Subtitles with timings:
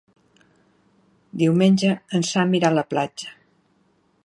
[1.41, 3.37] Diumenge en Sam irà a la platja.